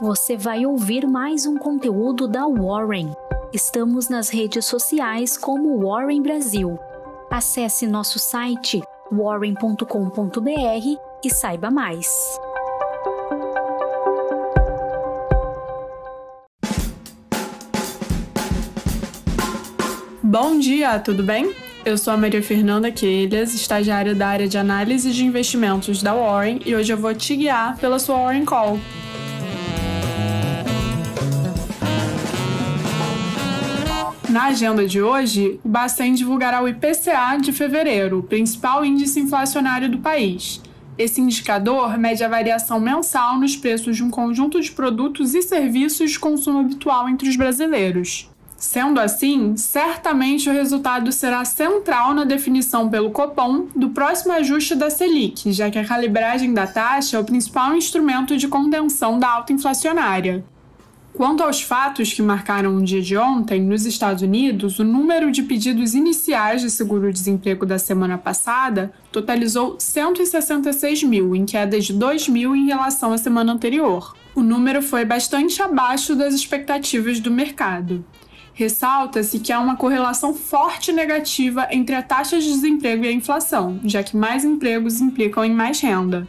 [0.00, 3.12] você vai ouvir mais um conteúdo da Warren.
[3.52, 6.78] Estamos nas redes sociais como Warren Brasil.
[7.30, 8.80] Acesse nosso site
[9.12, 9.84] warren.com.br
[11.22, 12.08] e saiba mais.
[20.22, 21.54] Bom dia, tudo bem?
[21.84, 26.60] Eu sou a Maria Fernanda Quelhas, estagiária da área de análise de investimentos da Warren,
[26.64, 28.78] e hoje eu vou te guiar pela sua Warren Call.
[34.30, 39.98] Na agenda de hoje, o Bacen divulgará o IPCA de fevereiro, principal índice inflacionário do
[39.98, 40.62] país.
[40.96, 46.12] Esse indicador mede a variação mensal nos preços de um conjunto de produtos e serviços
[46.12, 48.30] de consumo habitual entre os brasileiros.
[48.56, 54.90] Sendo assim, certamente o resultado será central na definição pelo Copom do próximo ajuste da
[54.90, 59.52] Selic, já que a calibragem da taxa é o principal instrumento de contenção da alta
[59.52, 60.44] inflacionária.
[61.12, 65.42] Quanto aos fatos que marcaram o dia de ontem, nos Estados Unidos, o número de
[65.42, 72.54] pedidos iniciais de seguro-desemprego da semana passada totalizou 166 mil, em queda de 2 mil
[72.54, 74.14] em relação à semana anterior.
[74.34, 78.04] O número foi bastante abaixo das expectativas do mercado.
[78.54, 83.80] Ressalta-se que há uma correlação forte negativa entre a taxa de desemprego e a inflação,
[83.84, 86.26] já que mais empregos implicam em mais renda.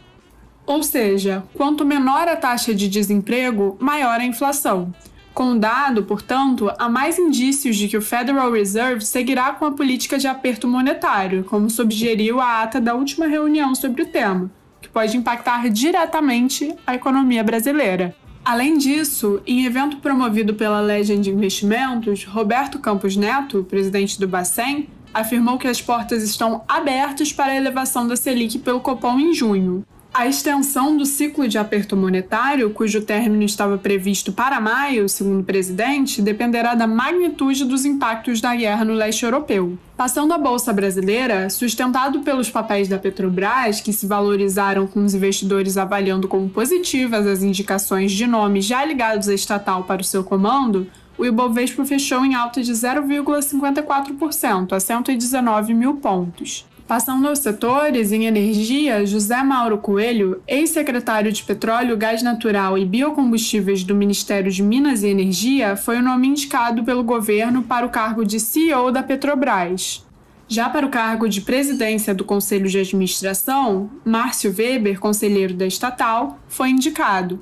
[0.66, 4.94] Ou seja, quanto menor a taxa de desemprego, maior a inflação.
[5.34, 9.72] Com o dado, portanto, há mais indícios de que o Federal Reserve seguirá com a
[9.72, 14.90] política de aperto monetário, como sugeriu a ata da última reunião sobre o tema, que
[14.90, 18.14] pode impactar diretamente a economia brasileira.
[18.44, 25.58] Além disso, em evento promovido pela Legend Investimentos, Roberto Campos Neto, presidente do Bacen, afirmou
[25.58, 29.84] que as portas estão abertas para a elevação da Selic pelo Copom em junho.
[30.14, 35.44] A extensão do ciclo de aperto monetário, cujo término estava previsto para maio, segundo o
[35.44, 39.78] presidente, dependerá da magnitude dos impactos da guerra no leste europeu.
[39.96, 45.78] Passando a bolsa brasileira, sustentado pelos papéis da Petrobras, que se valorizaram com os investidores
[45.78, 50.86] avaliando como positivas as indicações de nomes já ligados à estatal para o seu comando,
[51.16, 56.66] o Ibovespa fechou em alta de 0,54% a 119 mil pontos.
[56.92, 63.82] Passando aos setores, em energia, José Mauro Coelho, ex-secretário de Petróleo, Gás Natural e Biocombustíveis
[63.82, 68.26] do Ministério de Minas e Energia, foi o nome indicado pelo governo para o cargo
[68.26, 70.06] de CEO da Petrobras.
[70.46, 76.38] Já para o cargo de presidência do Conselho de Administração, Márcio Weber, conselheiro da estatal,
[76.46, 77.38] foi indicado.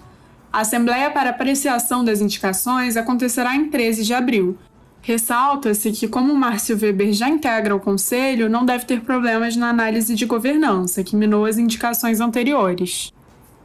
[0.52, 4.56] A Assembleia para Apreciação das Indicações acontecerá em 13 de abril,
[5.02, 10.14] Ressalta-se que, como Márcio Weber já integra o Conselho, não deve ter problemas na análise
[10.14, 13.10] de governança, que minou as indicações anteriores.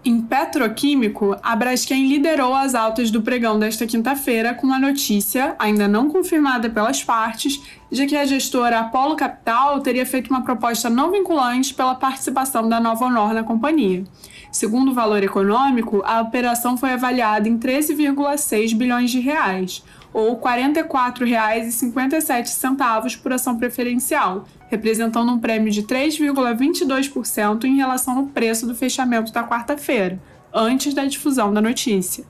[0.05, 5.87] Em petroquímico, a Braskem liderou as altas do pregão desta quinta-feira com a notícia, ainda
[5.87, 7.59] não confirmada pelas partes,
[7.91, 12.79] de que a gestora Apollo Capital teria feito uma proposta não vinculante pela participação da
[12.79, 14.03] Nova Honor na companhia.
[14.51, 19.83] Segundo o valor econômico, a operação foi avaliada em 13,6 bilhões de reais,
[20.15, 28.65] ou R$ 44,57 por ação preferencial, representando um prêmio de 3,22% em relação ao preço
[28.65, 30.17] do fechamento da quarta-feira,
[30.53, 32.23] antes da difusão da notícia.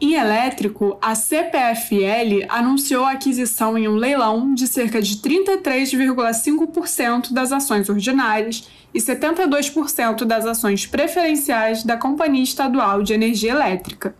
[0.00, 7.52] Em elétrico, a CPFL anunciou a aquisição em um leilão de cerca de 33,5% das
[7.52, 14.12] ações ordinárias e 72% das ações preferenciais da Companhia Estadual de Energia Elétrica.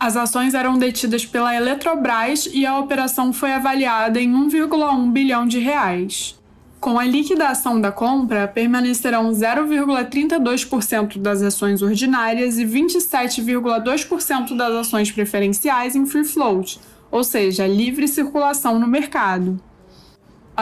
[0.00, 5.58] As ações eram detidas pela Eletrobras e a operação foi avaliada em 1,1 bilhão de
[5.58, 6.40] reais.
[6.80, 15.94] Com a liquidação da compra, permanecerão 0,32% das ações ordinárias e 27,2% das ações preferenciais
[15.94, 19.60] em free float, ou seja, livre circulação no mercado.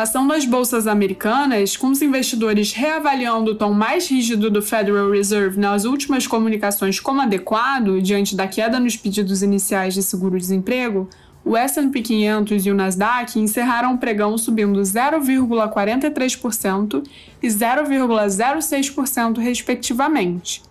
[0.02, 5.58] Ação das bolsas americanas, com os investidores reavaliando o tom mais rígido do Federal Reserve
[5.58, 11.08] nas últimas comunicações como adequado, diante da queda nos pedidos iniciais de seguro-desemprego,
[11.44, 17.02] o S&P 500 e o Nasdaq encerraram o pregão subindo 0,43%
[17.42, 20.67] e 0,06% respectivamente.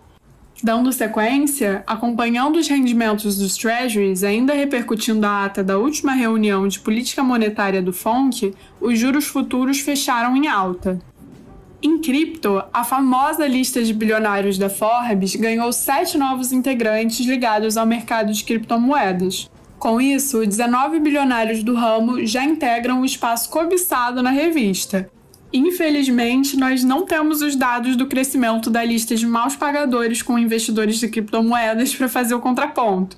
[0.62, 6.80] Dando sequência, acompanhando os rendimentos dos Treasuries, ainda repercutindo a ata da última reunião de
[6.80, 11.00] política monetária do FONC, os juros futuros fecharam em alta.
[11.80, 17.86] Em cripto, a famosa lista de bilionários da Forbes ganhou sete novos integrantes ligados ao
[17.86, 19.48] mercado de criptomoedas.
[19.78, 25.08] Com isso, 19 bilionários do ramo já integram o espaço cobiçado na revista,
[25.52, 30.98] Infelizmente, nós não temos os dados do crescimento da lista de maus pagadores com investidores
[30.98, 33.16] de criptomoedas para fazer o contraponto.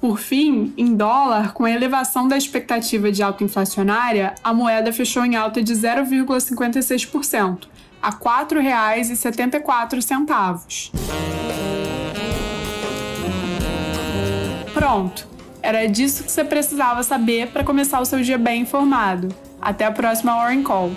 [0.00, 5.24] Por fim, em dólar, com a elevação da expectativa de alta inflacionária, a moeda fechou
[5.24, 7.68] em alta de 0,56%,
[8.02, 10.90] a R$ 4,74.
[14.74, 15.26] Pronto!
[15.62, 19.34] Era disso que você precisava saber para começar o seu dia bem informado.
[19.58, 20.90] Até a próxima Warren Call.